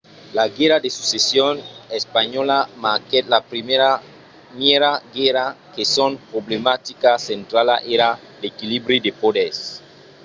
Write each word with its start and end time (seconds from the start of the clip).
la 0.37 0.45
guèrra 0.57 0.77
de 0.85 0.89
succession 0.97 1.53
espanhòla 1.99 2.59
marquèt 2.85 3.23
la 3.33 3.39
primièra 3.51 4.91
guèrra 5.15 5.45
que 5.73 5.83
son 5.95 6.11
problematica 6.31 7.11
centrala 7.29 7.75
èra 7.95 8.07
l’equilibri 8.41 8.97
de 9.05 9.11
poders 9.21 9.59